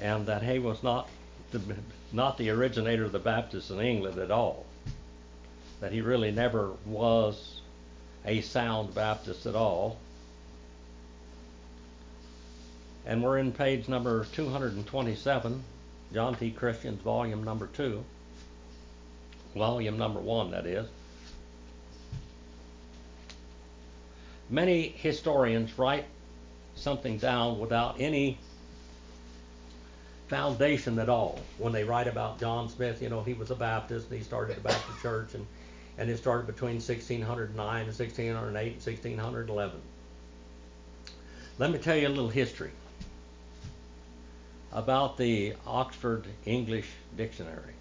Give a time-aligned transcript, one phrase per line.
[0.00, 1.08] and that he was not
[1.52, 1.60] the,
[2.12, 4.66] not the originator of the Baptists in England at all.
[5.80, 7.60] That he really never was
[8.24, 9.98] a sound Baptist at all.
[13.06, 15.62] And we're in page number 227,
[16.12, 16.50] John T.
[16.50, 18.02] Christian's volume number two,
[19.54, 20.88] volume number one, that is.
[24.50, 26.04] Many historians write
[26.74, 28.38] something down without any
[30.28, 33.00] foundation at all when they write about John Smith.
[33.00, 35.46] You know, he was a Baptist and he started the Baptist church and,
[35.98, 39.80] and it started between 1609 and 1608 and 1611.
[41.58, 42.72] Let me tell you a little history
[44.72, 47.72] about the Oxford English Dictionary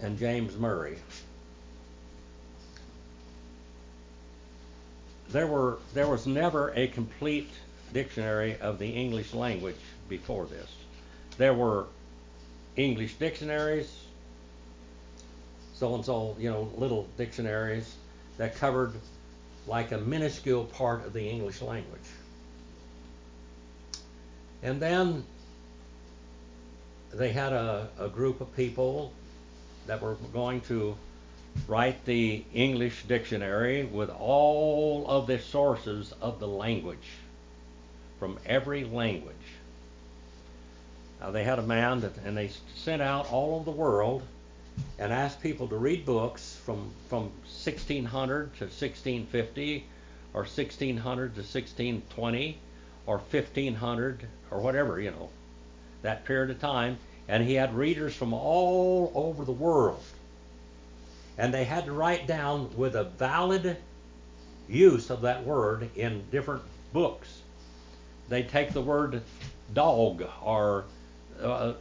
[0.00, 0.98] and James Murray.
[5.30, 7.50] There were there was never a complete
[7.94, 9.76] dictionary of the English language
[10.10, 10.68] before this.
[11.38, 11.86] There were
[12.76, 13.90] English dictionaries,
[15.74, 17.94] so and so, you know, little dictionaries
[18.36, 18.92] that covered
[19.66, 22.08] like a minuscule part of the English language.
[24.62, 25.24] And then
[27.12, 29.12] they had a, a group of people
[29.86, 30.96] that were going to
[31.68, 37.08] write the English dictionary with all of the sources of the language
[38.24, 39.36] from every language.
[41.20, 44.22] Now they had a man that, and they sent out all over the world
[44.98, 47.24] and asked people to read books from from
[47.64, 49.84] 1600 to 1650
[50.32, 52.58] or 1600 to 1620
[53.04, 55.28] or 1500 or whatever, you know,
[56.00, 56.96] that period of time.
[57.28, 60.02] And he had readers from all over the world.
[61.36, 63.76] And they had to write down with a valid
[64.66, 66.62] use of that word in different
[66.94, 67.42] books
[68.28, 69.22] they take the word
[69.72, 70.84] dog or
[71.42, 71.74] uh,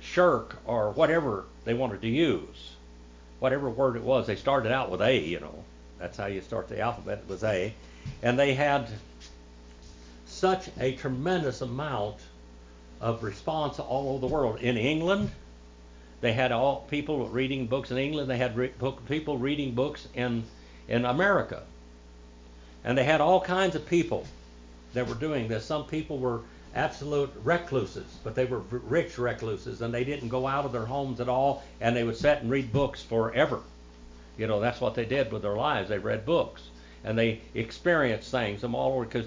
[0.00, 2.74] shirk or whatever they wanted to use,
[3.38, 4.26] whatever word it was.
[4.26, 5.64] They started out with A, you know.
[5.98, 7.74] That's how you start the alphabet was A.
[8.22, 8.88] And they had
[10.26, 12.16] such a tremendous amount
[13.00, 14.60] of response all over the world.
[14.60, 15.30] In England,
[16.20, 18.30] they had all people reading books in England.
[18.30, 18.72] They had re-
[19.08, 20.44] people reading books in
[20.88, 21.62] in America,
[22.82, 24.26] and they had all kinds of people
[24.94, 25.64] that were doing this.
[25.64, 26.42] Some people were
[26.74, 31.20] absolute recluses, but they were rich recluses, and they didn't go out of their homes
[31.20, 33.60] at all, and they would sit and read books forever.
[34.38, 35.88] You know, that's what they did with their lives.
[35.88, 36.62] They read books,
[37.04, 39.26] and they experienced things from all over because.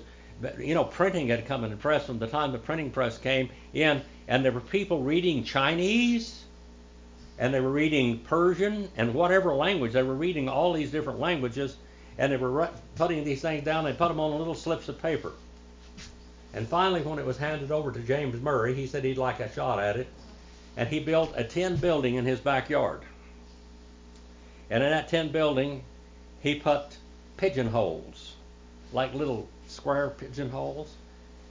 [0.59, 3.49] You know, printing had come in the press from the time the printing press came
[3.71, 6.43] in, and there were people reading Chinese,
[7.37, 9.93] and they were reading Persian, and whatever language.
[9.93, 11.77] They were reading all these different languages,
[12.17, 13.85] and they were putting these things down.
[13.85, 15.31] They put them on little slips of paper
[16.53, 19.51] and finally, when it was handed over to James Murray, he said he'd like a
[19.51, 20.07] shot at it.
[20.77, 23.01] And he built a tin building in his backyard.
[24.69, 25.83] And in that tin building,
[26.41, 26.97] he put
[27.37, 28.33] pigeonholes,
[28.91, 30.93] like little square pigeonholes,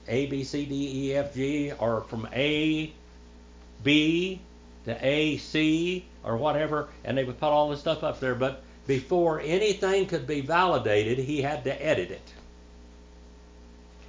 [0.07, 2.93] A, B, C, D, E, F, G, or from A,
[3.83, 4.41] B
[4.85, 8.35] to A, C, or whatever, and they would put all this stuff up there.
[8.35, 12.33] But before anything could be validated, he had to edit it.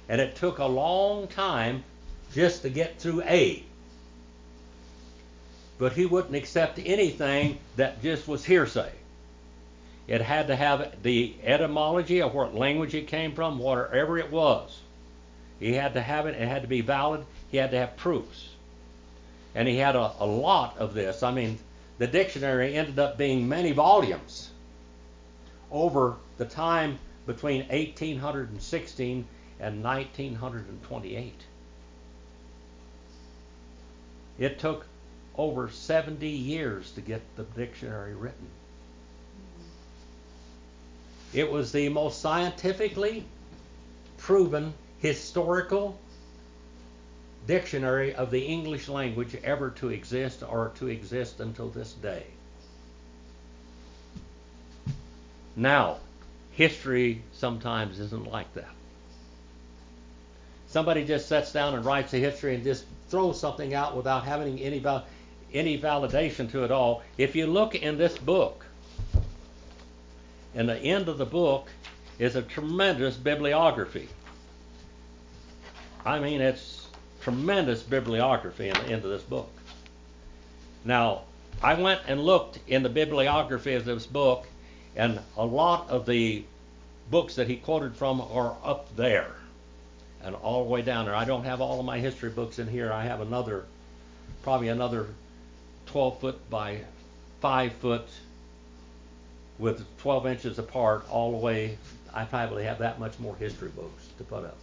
[0.07, 1.83] And it took a long time
[2.33, 3.63] just to get through A.
[5.77, 8.91] But he wouldn't accept anything that just was hearsay.
[10.07, 14.79] It had to have the etymology of what language it came from, whatever it was.
[15.59, 18.49] He had to have it, it had to be valid, he had to have proofs.
[19.55, 21.23] And he had a, a lot of this.
[21.23, 21.57] I mean,
[21.97, 24.49] the dictionary ended up being many volumes
[25.71, 29.25] over the time between 1816
[29.59, 31.33] and 1928.
[34.37, 34.85] It took
[35.37, 38.47] over 70 years to get the dictionary written.
[41.33, 43.25] It was the most scientifically
[44.17, 45.99] proven historical
[47.45, 52.25] dictionary of the English language ever to exist or to exist until this day.
[55.55, 55.97] Now,
[56.51, 58.74] history sometimes isn't like that.
[60.75, 64.59] Somebody just sits down and writes a history and just throws something out without having
[64.59, 64.83] any
[65.53, 67.01] any validation to it all.
[67.17, 68.65] If you look in this book,
[70.53, 71.69] in the end of the book
[72.19, 74.09] is a tremendous bibliography.
[76.05, 76.89] I mean, it's
[77.21, 79.51] tremendous bibliography in the end of this book.
[80.83, 81.21] Now,
[81.63, 84.45] I went and looked in the bibliography of this book,
[84.97, 86.43] and a lot of the
[87.09, 89.35] books that he quoted from are up there.
[90.25, 91.15] And all the way down there.
[91.15, 92.91] I don't have all of my history books in here.
[92.91, 93.65] I have another,
[94.43, 95.07] probably another
[95.85, 96.79] 12 foot by
[97.41, 98.07] 5 foot
[99.59, 101.77] with 12 inches apart all the way.
[102.13, 104.57] I probably have that much more history books to put up.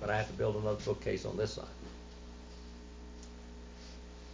[0.00, 1.64] But I have to build another bookcase on this side.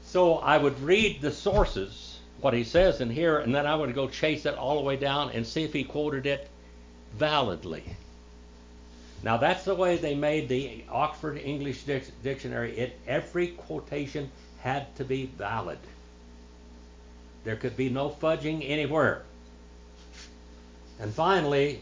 [0.04, 3.94] So I would read the sources, what he says in here, and then I would
[3.94, 6.50] go chase it all the way down and see if he quoted it
[7.14, 7.84] validly.
[9.22, 11.84] Now that's the way they made the Oxford English
[12.22, 12.76] Dictionary.
[12.76, 14.30] It every quotation
[14.60, 15.78] had to be valid.
[17.44, 19.22] There could be no fudging anywhere.
[21.00, 21.80] And finally,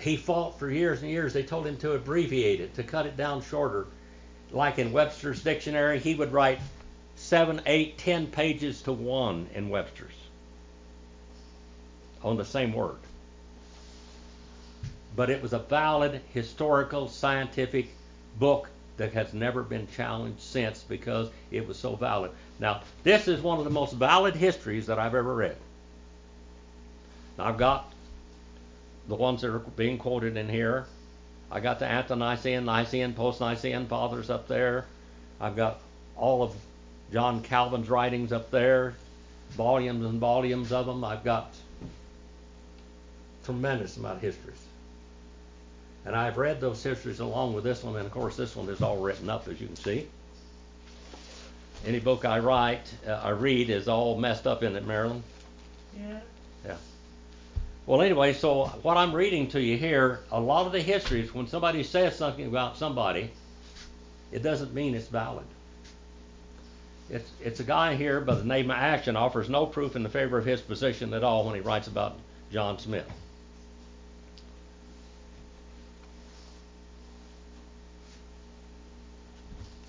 [0.00, 1.32] he fought for years and years.
[1.32, 3.86] They told him to abbreviate it, to cut it down shorter.
[4.50, 6.58] Like in Webster's dictionary, he would write
[7.14, 10.14] seven, eight, ten pages to one in Webster's
[12.22, 12.98] on the same word.
[15.20, 17.90] But it was a valid historical scientific
[18.38, 22.30] book that has never been challenged since because it was so valid.
[22.58, 25.58] Now, this is one of the most valid histories that I've ever read.
[27.36, 27.92] Now, I've got
[29.08, 30.86] the ones that are being quoted in here.
[31.50, 34.86] I got the Ante-Nicene, Nicene, Post-Nicene fathers up there.
[35.38, 35.82] I've got
[36.16, 36.54] all of
[37.12, 38.94] John Calvin's writings up there,
[39.50, 41.04] volumes and volumes of them.
[41.04, 41.52] I've got
[43.44, 44.56] tremendous amount of histories.
[46.06, 48.80] And I've read those histories along with this one, and of course this one is
[48.80, 50.08] all written up, as you can see.
[51.86, 55.22] Any book I write, uh, I read, is all messed up in it, Marilyn.
[55.98, 56.20] Yeah.
[56.64, 56.76] Yeah.
[57.86, 61.46] Well, anyway, so what I'm reading to you here, a lot of the histories, when
[61.46, 63.30] somebody says something about somebody,
[64.32, 65.46] it doesn't mean it's valid.
[67.08, 70.08] It's, it's a guy here by the name of Ashton offers no proof in the
[70.08, 72.16] favor of his position at all when he writes about
[72.52, 73.10] John Smith.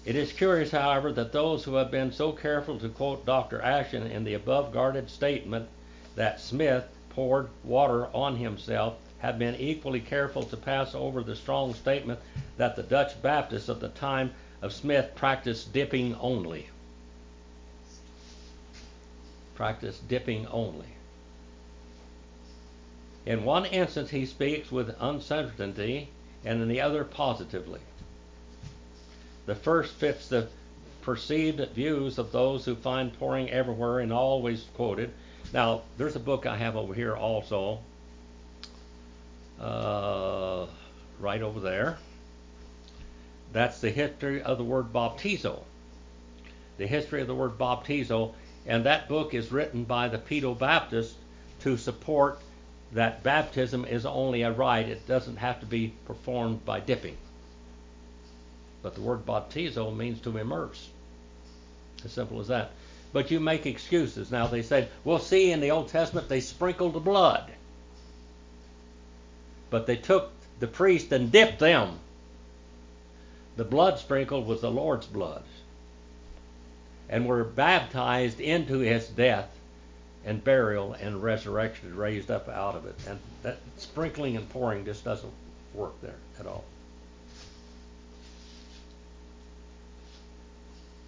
[0.03, 3.62] It is curious, however, that those who have been so careful to quote Dr.
[3.62, 5.69] Ashton in the above guarded statement
[6.15, 11.74] that Smith poured water on himself have been equally careful to pass over the strong
[11.74, 12.19] statement
[12.57, 14.31] that the Dutch Baptists of the time
[14.62, 16.68] of Smith practiced dipping only
[19.62, 20.88] practice dipping only.
[23.27, 26.09] In one instance, he speaks with uncertainty,
[26.44, 27.81] and in the other, positively.
[29.46, 30.48] The first fits the
[31.02, 35.12] perceived views of those who find pouring everywhere and always quoted.
[35.54, 37.80] Now, there's a book I have over here also,
[39.60, 40.68] uh,
[41.20, 41.98] right over there.
[43.52, 45.64] That's the history of the word baptizo.
[46.78, 48.34] The history of the word baptizo
[48.66, 51.16] and that book is written by the Pedo Baptists
[51.62, 52.40] to support
[52.92, 54.90] that baptism is only a rite.
[54.90, 57.18] It doesn't have to be performed by dipping.
[58.81, 60.89] But the word baptizo means to immerse.
[62.04, 62.72] As simple as that.
[63.13, 64.31] But you make excuses.
[64.31, 67.51] Now they said, we'll see in the Old Testament they sprinkled the blood.
[69.69, 72.00] But they took the priest and dipped them.
[73.57, 75.44] The blood sprinkled was the Lord's blood
[77.10, 79.50] and were baptized into his death
[80.24, 82.95] and burial and resurrection, raised up out of it.
[83.07, 85.34] And that sprinkling and pouring just doesn't
[85.74, 86.63] work there at all.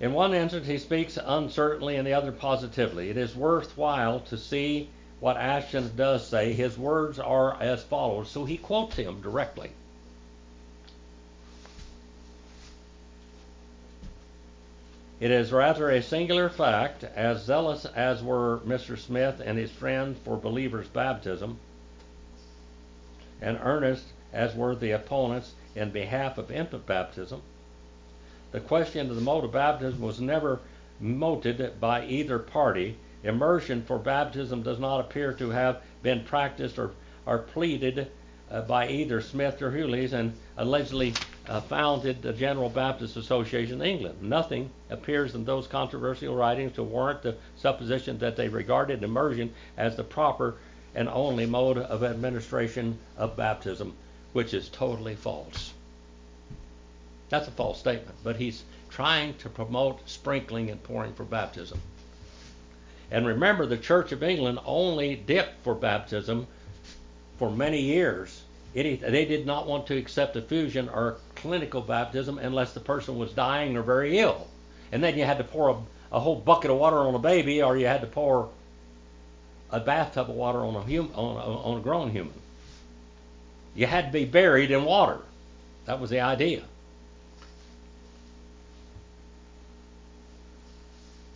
[0.03, 3.09] In one instance, he speaks uncertainly, in the other positively.
[3.09, 4.89] It is worthwhile to see
[5.21, 6.51] what Ashton does say.
[6.51, 8.29] His words are as follows.
[8.29, 9.71] So he quotes him directly.
[15.21, 18.97] It is rather a singular fact, as zealous as were Mr.
[18.97, 21.59] Smith and his friends for believers' baptism,
[23.41, 27.41] and earnest as were the opponents in behalf of infant baptism.
[28.53, 30.59] The question of the mode of baptism was never
[30.99, 32.97] mooted by either party.
[33.23, 36.91] Immersion for baptism does not appear to have been practiced or,
[37.25, 38.11] or pleaded
[38.51, 41.15] uh, by either Smith or Helwys, and allegedly
[41.47, 44.21] uh, founded the General Baptist Association in England.
[44.21, 49.95] Nothing appears in those controversial writings to warrant the supposition that they regarded immersion as
[49.95, 50.57] the proper
[50.93, 53.95] and only mode of administration of baptism,
[54.33, 55.73] which is totally false.
[57.29, 61.81] That's a false statement, but he's trying to promote sprinkling and pouring for baptism.
[63.09, 66.47] And remember, the Church of England only dipped for baptism
[67.37, 68.41] for many years.
[68.73, 73.77] They did not want to accept effusion or clinical baptism unless the person was dying
[73.77, 74.47] or very ill.
[74.91, 75.77] And then you had to pour a,
[76.15, 78.49] a whole bucket of water on a baby, or you had to pour
[79.71, 82.33] a bathtub of water on a, hum, on, a, on a grown human.
[83.75, 85.19] You had to be buried in water.
[85.85, 86.63] That was the idea.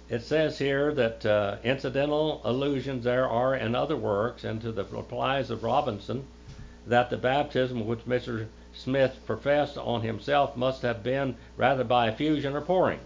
[0.09, 4.85] It says here that uh, incidental allusions there are in other works and to the
[4.85, 6.25] replies of Robinson
[6.85, 8.47] that the baptism which Mr.
[8.73, 12.99] Smith professed on himself must have been rather by effusion or pouring.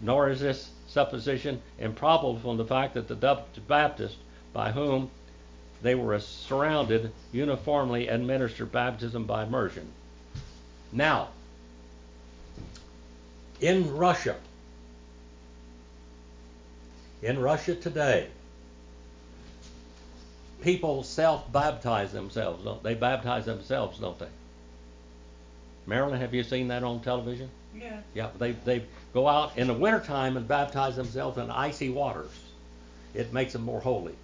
[0.00, 4.16] Nor is this supposition improbable from the fact that the Baptists
[4.52, 5.10] by whom
[5.82, 9.86] they were surrounded uniformly administered baptism by immersion.
[10.92, 11.28] Now,
[13.60, 14.36] in Russia,
[17.24, 18.28] in Russia today,
[20.62, 22.94] people self-baptize themselves, don't they?
[22.94, 24.28] Baptize themselves, don't they?
[25.86, 27.48] Marilyn, have you seen that on television?
[27.74, 27.98] Yeah.
[28.14, 32.30] Yeah, they they go out in the wintertime and baptize themselves in icy waters.
[33.14, 34.14] It makes them more holy.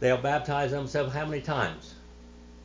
[0.00, 1.94] They'll baptize themselves how many times?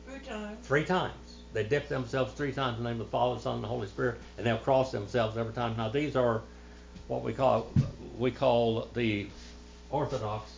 [0.06, 0.66] Three times.
[0.66, 1.14] Three times.
[1.52, 3.88] They dip themselves three times in the name of the Father, Son, and the Holy
[3.88, 5.76] Spirit, and they'll cross themselves every time.
[5.76, 6.42] Now these are
[7.10, 7.66] what we call
[8.18, 9.26] we call the
[9.90, 10.48] Orthodox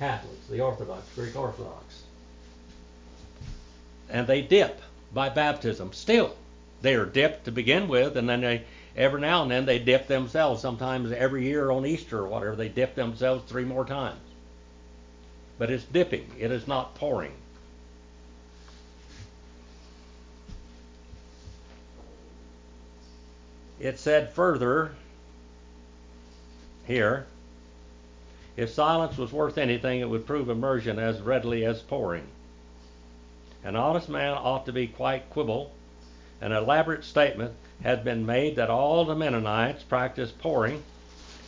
[0.00, 2.02] Catholics, the Orthodox, Greek Orthodox.
[4.10, 4.80] And they dip
[5.14, 5.92] by baptism.
[5.92, 6.34] Still,
[6.82, 8.64] they are dipped to begin with, and then they
[8.96, 10.60] every now and then they dip themselves.
[10.60, 14.18] Sometimes every year on Easter or whatever, they dip themselves three more times.
[15.58, 17.32] But it's dipping, it is not pouring.
[23.78, 24.96] It said further
[26.88, 27.26] here
[28.58, 32.26] if silence was worth anything, it would prove immersion as readily as pouring.
[33.62, 35.70] An honest man ought to be quite quibble.
[36.40, 37.54] An elaborate statement
[37.84, 40.82] had been made that all the Mennonites practiced pouring,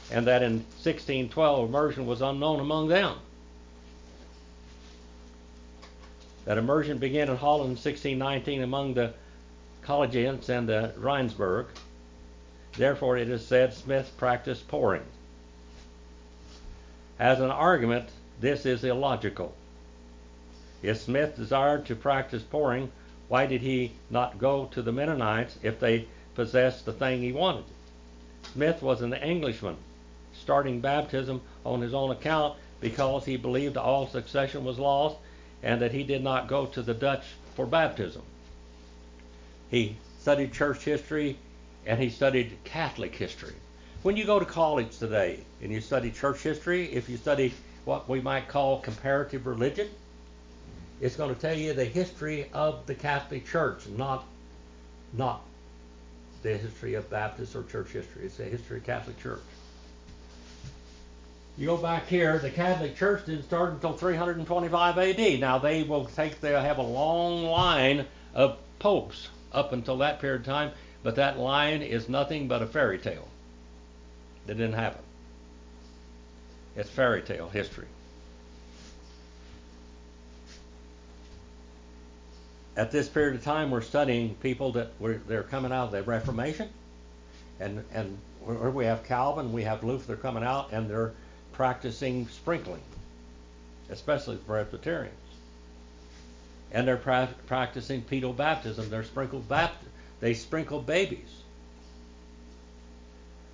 [0.09, 3.17] and that in 1612 immersion was unknown among them.
[6.45, 9.15] That immersion began in Holland in 1619 among the
[9.83, 11.67] Collegiants and the Rheinsberg.
[12.77, 15.03] Therefore, it is said Smith practiced pouring.
[17.21, 18.09] As an argument,
[18.41, 19.55] this is illogical.
[20.83, 22.91] If Smith desired to practice pouring,
[23.29, 27.65] why did he not go to the Mennonites if they possessed the thing he wanted?
[28.55, 29.77] Smith was an Englishman,
[30.33, 35.19] starting baptism on his own account because he believed all succession was lost
[35.62, 38.23] and that he did not go to the Dutch for baptism.
[39.71, 41.37] He studied church history
[41.85, 43.57] and he studied Catholic history.
[44.02, 47.52] When you go to college today and you study church history, if you study
[47.85, 49.90] what we might call comparative religion,
[51.02, 54.25] it's going to tell you the history of the Catholic Church, not
[55.12, 55.42] not
[56.42, 58.25] the history of Baptist or church history.
[58.25, 59.42] It's the history of Catholic Church.
[61.59, 65.40] You go back here, the Catholic Church didn't start until 325 AD.
[65.40, 70.40] Now they will take, they'll have a long line of popes up until that period
[70.40, 70.71] of time,
[71.02, 73.28] but that line is nothing but a fairy tale.
[74.50, 75.00] It didn't happen.
[76.75, 77.87] It's fairy tale history.
[82.76, 86.02] At this period of time, we're studying people that were they're coming out of the
[86.02, 86.69] Reformation,
[87.61, 91.12] and and where we have Calvin, we have Luther coming out, and they're
[91.52, 92.83] practicing sprinkling,
[93.88, 95.14] especially Presbyterians,
[96.73, 98.90] and they're pra- practicing pedo baptism.
[98.90, 99.87] They're sprinkled bapt-
[100.19, 101.30] They sprinkle babies.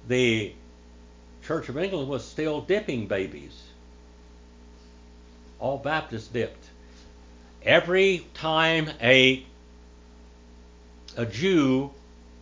[0.09, 0.55] The
[1.47, 3.63] Church of England was still dipping babies.
[5.61, 6.65] All Baptists dipped.
[7.63, 9.47] Every time a
[11.17, 11.93] a Jew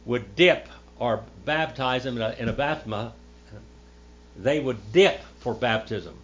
[0.06, 0.68] would dip
[0.99, 3.12] or baptize him in a, in a baptisma,
[4.38, 6.16] they would dip for baptism.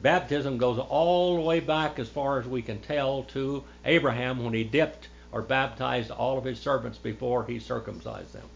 [0.00, 4.54] Baptism goes all the way back as far as we can tell to Abraham when
[4.54, 8.48] he dipped or baptized all of his servants before he circumcised them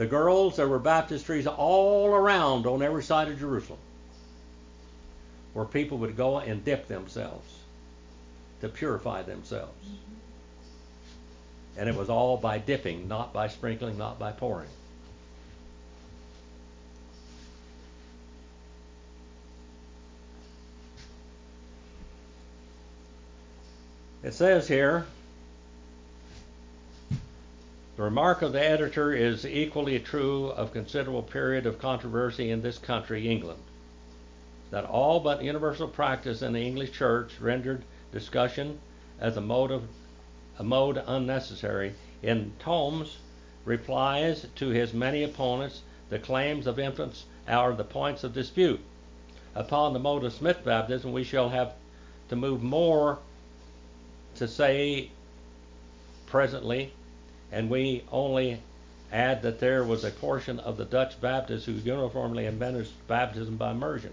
[0.00, 3.78] the girls, there were baptistries all around on every side of Jerusalem
[5.52, 7.52] where people would go and dip themselves
[8.62, 9.86] to purify themselves.
[11.76, 14.70] And it was all by dipping, not by sprinkling, not by pouring.
[24.22, 25.04] It says here,
[28.00, 32.78] the remark of the editor is equally true of considerable period of controversy in this
[32.78, 33.60] country, England,
[34.70, 38.78] that all but universal practice in the English Church rendered discussion
[39.20, 39.82] as a mode of
[40.58, 41.92] a mode unnecessary.
[42.22, 43.18] In Tombes
[43.66, 48.80] replies to his many opponents, the claims of infants are the points of dispute.
[49.54, 51.74] Upon the mode of Smith baptism, we shall have
[52.30, 53.18] to move more
[54.36, 55.10] to say
[56.24, 56.94] presently
[57.52, 58.60] and we only
[59.12, 63.72] add that there was a portion of the Dutch Baptists who uniformly administered baptism by
[63.72, 64.12] immersion.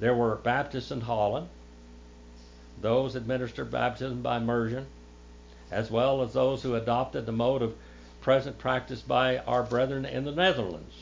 [0.00, 1.48] There were Baptists in Holland,
[2.80, 4.86] those administered baptism by immersion,
[5.70, 7.76] as well as those who adopted the mode of
[8.20, 10.94] present practice by our brethren in the Netherlands.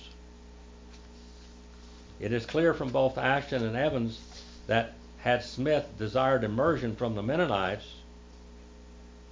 [2.20, 4.20] It is clear from both Ashton and Evans
[4.66, 7.86] that had Smith desired immersion from the Mennonites,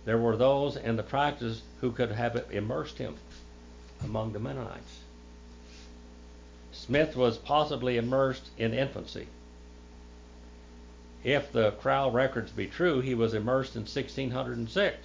[0.04, 3.16] there were those in the practice who could have immersed him
[4.02, 5.00] among the Mennonites.
[6.73, 9.26] Smith was possibly immersed in infancy.
[11.23, 14.97] If the Crowell records be true, he was immersed in 1606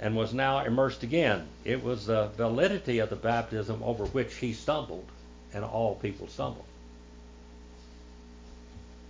[0.00, 1.46] and was now immersed again.
[1.64, 5.06] It was the validity of the baptism over which he stumbled,
[5.54, 6.64] and all people stumbled.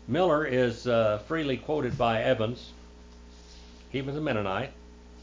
[0.07, 2.71] Miller is uh, freely quoted by Evans.
[3.91, 4.73] He was a Mennonite.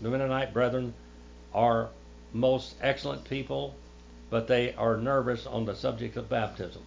[0.02, 0.94] The Mennonite brethren
[1.54, 1.90] are
[2.34, 3.76] most excellent people,
[4.30, 6.82] but they are nervous on the subject of baptism.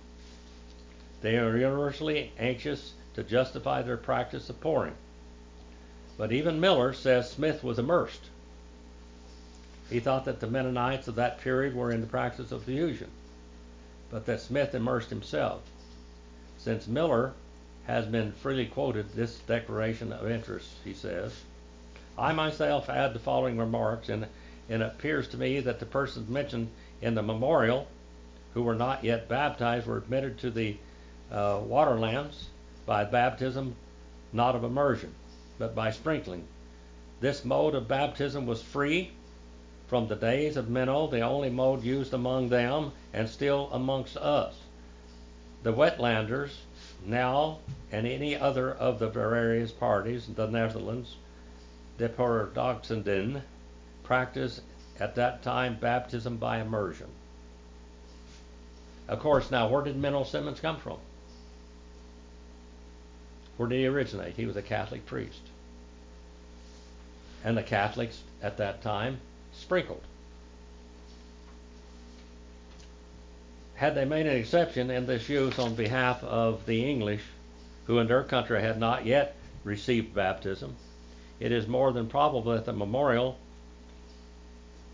[1.20, 4.94] They are universally anxious to justify their practice of pouring.
[6.18, 8.30] But even Miller says Smith was immersed.
[9.88, 13.10] He thought that the Mennonites of that period were in the practice of fusion,
[14.10, 15.62] but that Smith immersed himself.
[16.58, 17.34] Since Miller
[17.86, 21.32] has been freely quoted this declaration of interest, he says.
[22.18, 24.26] I myself add the following remarks, and,
[24.68, 26.70] and it appears to me that the persons mentioned
[27.02, 27.88] in the memorial
[28.54, 30.76] who were not yet baptized were admitted to the
[31.30, 32.48] uh, waterlands
[32.86, 33.76] by baptism,
[34.32, 35.14] not of immersion,
[35.58, 36.46] but by sprinkling.
[37.20, 39.10] This mode of baptism was free
[39.86, 44.54] from the days of Menno, the only mode used among them and still amongst us.
[45.62, 46.52] The wetlanders
[47.04, 47.58] now
[47.92, 51.16] and any other of the various parties, the Netherlands,
[51.98, 53.42] the Paradoxenden,
[54.02, 54.62] practiced
[55.00, 57.08] at that time baptism by immersion.
[59.08, 60.98] Of course, now where did Menno Simons come from?
[63.56, 64.36] Where did he originate?
[64.36, 65.40] He was a Catholic priest.
[67.44, 69.20] And the Catholics at that time
[69.52, 70.02] sprinkled.
[73.76, 77.22] had they made an exception in this use on behalf of the English,
[77.86, 80.74] who in their country had not yet received baptism,
[81.40, 83.38] it is more than probable that the memorial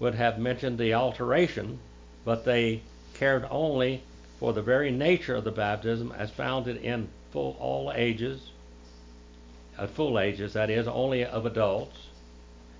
[0.01, 1.79] would have mentioned the alteration,
[2.25, 2.83] but they
[3.15, 4.03] cared only
[4.39, 8.51] for the very nature of the baptism as founded in full all ages,
[9.79, 12.09] at full ages, that is, only of adults,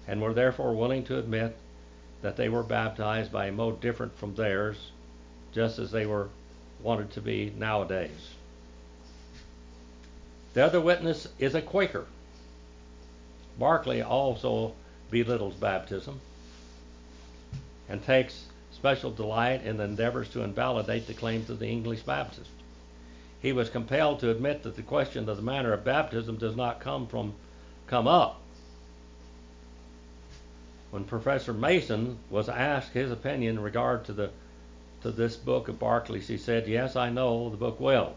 [0.09, 1.57] and were therefore willing to admit
[2.23, 4.91] that they were baptized by a mode different from theirs
[5.53, 6.29] just as they were
[6.83, 8.35] wanted to be nowadays.
[10.55, 12.07] The other witness is a Quaker.
[13.59, 14.75] Barclay also
[15.11, 16.21] belittles baptism
[17.89, 22.49] and takes special delight in endeavors to invalidate the claims of the English Baptists.
[23.41, 26.81] He was compelled to admit that the question of the manner of baptism does not
[26.81, 27.35] come from
[27.87, 28.41] come up.
[30.91, 34.31] When Professor Masson was asked his opinion in regard to the
[35.03, 38.15] to this book of Barclay's, he said, Yes, I know the book well.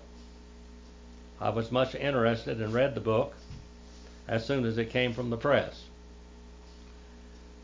[1.41, 3.33] I was much interested and read the book
[4.27, 5.83] as soon as it came from the press.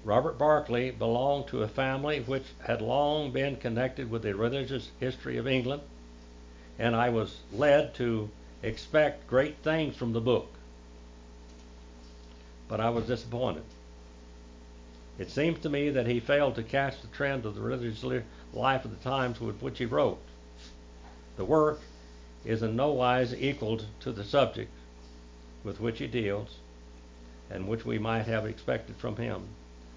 [0.03, 5.37] Robert Barclay belonged to a family which had long been connected with the religious history
[5.37, 5.83] of England,
[6.79, 8.29] and I was led to
[8.63, 10.49] expect great things from the book.
[12.67, 13.63] But I was disappointed.
[15.19, 18.03] It seems to me that he failed to catch the trend of the religious
[18.53, 20.19] life of the times with which he wrote.
[21.37, 21.81] The work
[22.43, 24.71] is in no wise equal to the subject
[25.63, 26.57] with which he deals
[27.49, 29.41] and which we might have expected from him.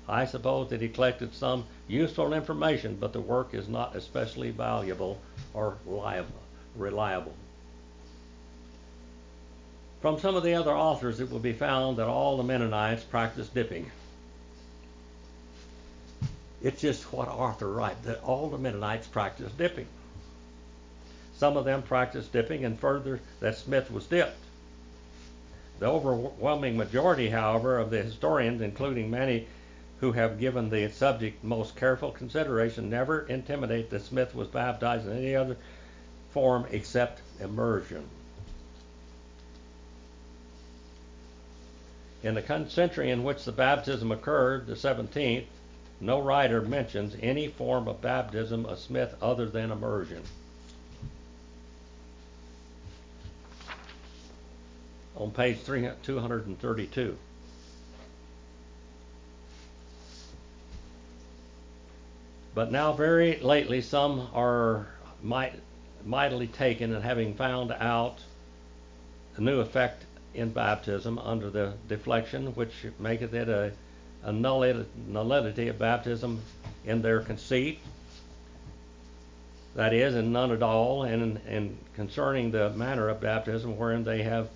[0.08, 5.20] I suppose that he collected some useful information, but the work is not especially valuable
[5.54, 7.34] or reliable.
[10.02, 13.54] From some of the other authors, it will be found that all the Mennonites practiced
[13.54, 13.90] dipping.
[16.62, 19.86] It's just what Arthur writes that all the Mennonites practiced dipping.
[21.36, 24.43] Some of them practiced dipping, and further, that Smith was dipped.
[25.80, 29.48] The overwhelming majority, however, of the historians, including many
[30.00, 35.16] who have given the subject most careful consideration, never intimate that Smith was baptized in
[35.16, 35.56] any other
[36.30, 38.08] form except immersion.
[42.22, 45.44] In the century in which the baptism occurred, the 17th,
[46.00, 50.22] no writer mentions any form of baptism of Smith other than immersion.
[55.16, 57.16] On page 232.
[62.54, 64.86] But now, very lately, some are
[65.22, 65.54] might,
[66.04, 68.18] mightily taken and having found out
[69.36, 73.72] a new effect in baptism under the deflection, which maketh it a,
[74.22, 76.40] a nullity, of baptism
[76.84, 77.80] in their conceit.
[79.74, 84.22] That is, in none at all, and, and concerning the manner of baptism wherein they
[84.22, 84.48] have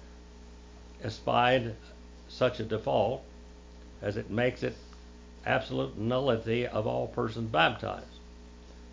[1.02, 1.74] espied
[2.28, 3.22] such a default
[4.02, 4.76] as it makes it
[5.46, 8.06] absolute nullity of all persons baptized,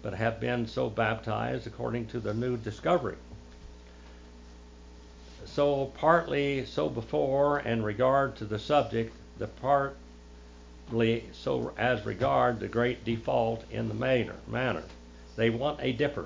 [0.01, 3.17] but have been so baptized according to the new discovery.
[5.45, 12.67] So, partly so before and regard to the subject, the partly so as regard the
[12.67, 14.35] great default in the manner.
[14.47, 14.83] manner.
[15.35, 16.25] They want a dipper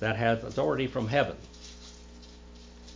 [0.00, 1.36] that has authority from heaven,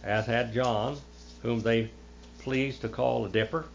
[0.03, 0.99] as had John,
[1.43, 1.91] whom they
[2.39, 3.67] pleased to call a dipper,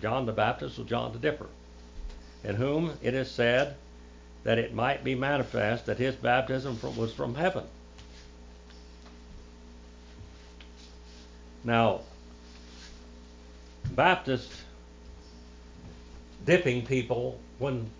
[0.00, 1.46] John the Baptist was John the Dipper,
[2.42, 3.76] in whom it is said
[4.44, 7.64] that it might be manifest that his baptism was from heaven.
[11.62, 12.00] Now,
[13.90, 14.50] Baptist
[16.46, 17.90] dipping people, when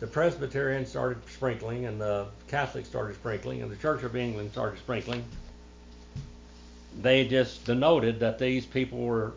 [0.00, 4.78] the Presbyterians started sprinkling and the Catholics started sprinkling and the Church of England started
[4.80, 5.24] sprinkling,
[7.00, 9.32] they just denoted that these people were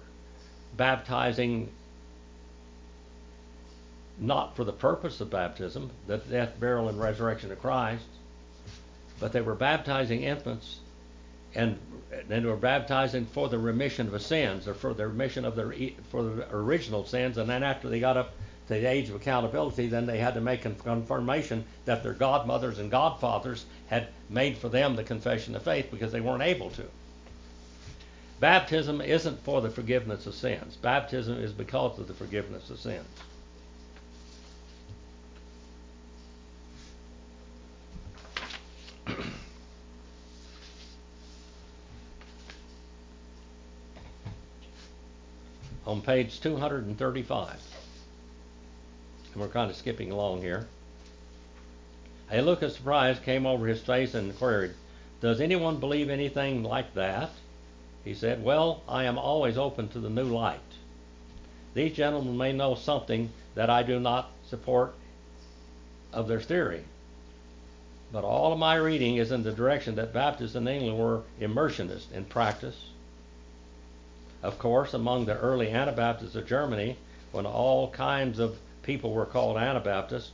[0.76, 1.70] baptizing
[4.20, 8.04] not for the purpose of baptism, the death, burial, and resurrection of Christ,
[9.20, 10.80] but they were baptizing infants
[11.56, 11.78] and
[12.28, 15.74] then they were baptizing for the remission of sins or for the remission of their
[16.10, 18.32] for the original sins and then after they got up
[18.67, 22.91] to the age of accountability then they had to make confirmation that their godmothers and
[22.91, 26.84] godfathers had made for them the confession of faith because they weren't able to
[28.39, 33.06] baptism isn't for the forgiveness of sins baptism is because of the forgiveness of sins
[45.88, 47.60] on page 235.
[49.32, 50.67] And we're kind of skipping along here.
[52.30, 54.73] A look of surprise came over his face and queried,
[55.21, 57.30] Does anyone believe anything like that?
[58.08, 60.60] He said, Well, I am always open to the new light.
[61.74, 64.93] These gentlemen may know something that I do not support
[66.13, 66.86] of their theory.
[68.12, 72.12] But all of my reading is in the direction that Baptists in England were immersionists
[72.13, 72.78] in practice
[74.43, 76.98] of course, among the early Anabaptists of Germany,
[77.32, 80.32] when all kinds of people were called Anabaptists,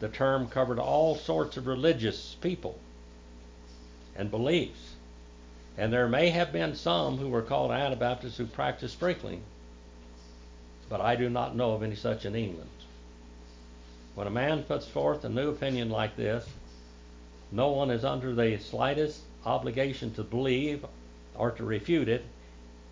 [0.00, 2.78] the term covered all sorts of religious people
[4.14, 4.85] and beliefs.
[5.78, 9.42] And there may have been some who were called Anabaptists who practiced sprinkling,
[10.88, 12.70] but I do not know of any such in England.
[14.14, 16.48] When a man puts forth a new opinion like this,
[17.52, 20.84] no one is under the slightest obligation to believe
[21.34, 22.24] or to refute it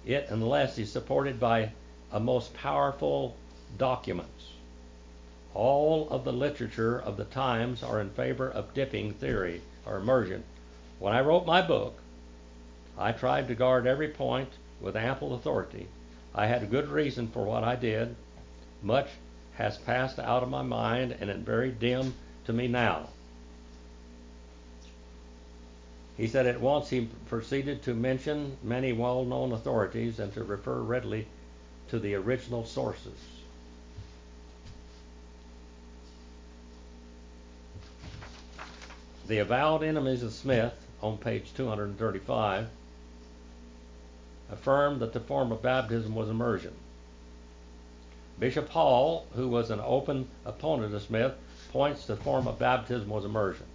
[0.07, 1.73] it unless he's supported by
[2.13, 3.35] a most powerful
[3.79, 4.51] documents.
[5.55, 10.45] All of the literature of the times are in favor of dipping theory or immersion.
[10.99, 11.99] When I wrote my book,
[12.97, 15.89] I tried to guard every point with ample authority.
[16.35, 18.15] I had a good reason for what I did.
[18.83, 19.09] Much
[19.55, 23.09] has passed out of my mind and is very dim to me now.
[26.17, 30.81] He said at once he proceeded to mention many well known authorities and to refer
[30.81, 31.27] readily
[31.89, 33.19] to the original sources.
[39.27, 42.69] The avowed enemies of Smith, on page 235,
[44.51, 46.75] affirmed that the form of baptism was immersion.
[48.39, 51.35] Bishop Hall, who was an open opponent of Smith,
[51.73, 53.67] points to the form of baptism was immersion.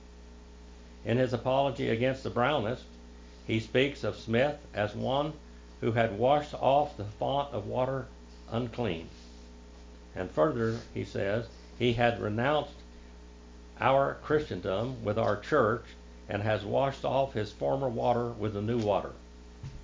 [1.06, 2.84] In his apology against the Brownists,
[3.48, 5.34] he speaks of Smith as one
[5.82, 8.08] who had washed off the font of water
[8.52, 9.10] unclean.
[10.16, 12.74] And further, he says, he had renounced
[13.80, 15.86] our Christendom with our church
[16.28, 19.14] and has washed off his former water with the new water,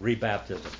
[0.01, 0.73] rebaptism.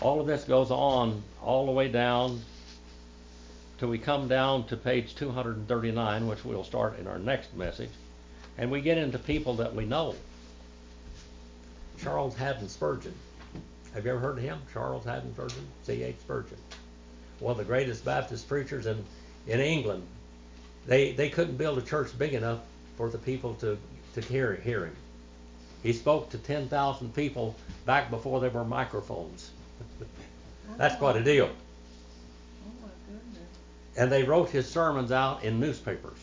[0.00, 2.40] all of this goes on all the way down
[3.78, 7.90] till we come down to page 239, which we'll start in our next message,
[8.56, 10.14] and we get into people that we know.
[12.00, 13.14] Charles Haddon Spurgeon.
[13.94, 14.58] Have you ever heard of him?
[14.72, 15.66] Charles Haddon Spurgeon?
[15.82, 16.16] C.H.
[16.20, 16.58] Spurgeon.
[17.40, 19.04] One of the greatest Baptist preachers in,
[19.46, 20.02] in England.
[20.86, 22.60] They, they couldn't build a church big enough
[22.96, 23.78] for the people to,
[24.14, 24.96] to hear, hear him.
[25.82, 27.54] He spoke to 10,000 people
[27.86, 29.50] back before there were microphones.
[30.76, 31.46] That's quite a deal.
[31.46, 33.48] Oh my goodness.
[33.96, 36.18] And they wrote his sermons out in newspapers,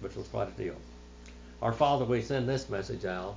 [0.00, 0.76] which was quite a deal.
[1.60, 3.36] Our Father, we send this message out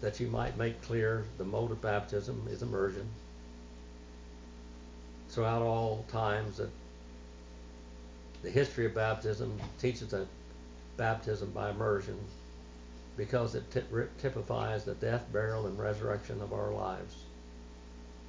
[0.00, 3.08] that you might make clear the mode of baptism is immersion.
[5.38, 6.68] Throughout all times, that
[8.42, 10.26] the history of baptism teaches that
[10.96, 12.18] baptism by immersion
[13.16, 13.62] because it
[14.18, 17.14] typifies the death, burial, and resurrection of our lives.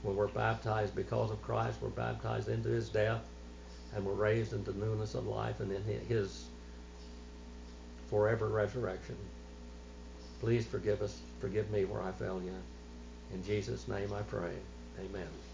[0.04, 3.24] When we're baptized because of Christ, we're baptized into his death
[3.95, 6.45] and we're raised into newness of life and in his
[8.12, 9.17] forever resurrection.
[10.41, 12.54] Please forgive us, forgive me where I failed you.
[13.34, 14.54] In Jesus' name I pray.
[15.00, 15.48] Amen.